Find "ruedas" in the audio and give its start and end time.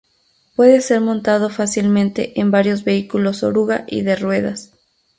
4.15-4.73